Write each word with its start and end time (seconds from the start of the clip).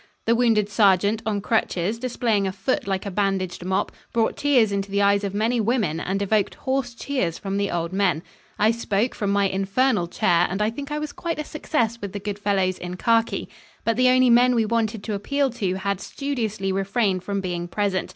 The 0.25 0.33
wounded 0.33 0.67
sergeant, 0.67 1.21
on 1.27 1.41
crutches, 1.41 1.99
displaying 1.99 2.47
a 2.47 2.51
foot 2.51 2.87
like 2.87 3.05
a 3.05 3.11
bandaged 3.11 3.63
mop, 3.63 3.91
brought 4.11 4.35
tears 4.35 4.71
into 4.71 4.89
the 4.89 4.99
eyes 5.03 5.23
of 5.23 5.35
many 5.35 5.61
women 5.61 5.99
and 5.99 6.19
evoked 6.23 6.55
hoarse 6.55 6.95
cheers 6.95 7.37
from 7.37 7.57
the 7.57 7.69
old 7.69 7.93
men. 7.93 8.23
I 8.57 8.71
spoke 8.71 9.13
from 9.13 9.29
my 9.29 9.47
infernal 9.47 10.07
chair, 10.07 10.47
and 10.49 10.59
I 10.59 10.71
think 10.71 10.91
I 10.91 10.97
was 10.97 11.13
quite 11.13 11.37
a 11.37 11.43
success 11.43 12.01
with 12.01 12.13
the 12.13 12.19
good 12.19 12.39
fellows 12.39 12.79
in 12.79 12.97
khaki. 12.97 13.47
But 13.85 13.95
the 13.95 14.09
only 14.09 14.31
men 14.31 14.55
we 14.55 14.65
wanted 14.65 15.03
to 15.03 15.13
appeal 15.13 15.51
to 15.51 15.75
had 15.75 16.01
studiously 16.01 16.71
refrained 16.71 17.23
from 17.23 17.39
being 17.39 17.67
present. 17.67 18.09